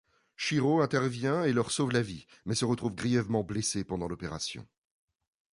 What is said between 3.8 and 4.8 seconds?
pendant l'opération.